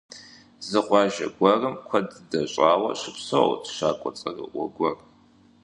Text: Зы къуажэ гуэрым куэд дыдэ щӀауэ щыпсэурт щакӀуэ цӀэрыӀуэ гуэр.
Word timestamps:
Зы 0.67 0.79
къуажэ 0.87 1.27
гуэрым 1.35 1.75
куэд 1.87 2.05
дыдэ 2.11 2.41
щӀауэ 2.51 2.89
щыпсэурт 2.99 3.63
щакӀуэ 3.75 4.11
цӀэрыӀуэ 4.17 4.65
гуэр. 4.75 4.97